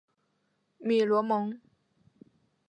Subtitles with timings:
[0.79, 1.59] 米罗蒙。